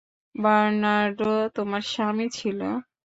Bernardo 0.35 1.33
তোমার 1.55 1.83
স্বামী 1.91 2.27
ছিল? 2.37 2.59